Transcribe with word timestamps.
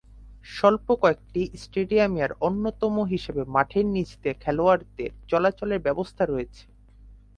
স্বল্প 0.45 0.87
কয়েকটি 1.01 1.41
স্টেডিয়ামের 1.63 2.31
অন্যতম 2.47 2.95
হিসেবে 3.13 3.41
মাঠের 3.47 3.85
নীচ 3.85 4.09
দিয়ে 4.21 4.35
খেলোয়াড়দের 4.43 5.11
চলাচলের 5.27 5.79
ব্যবস্থা 5.79 6.23
রয়েছে। 6.25 6.63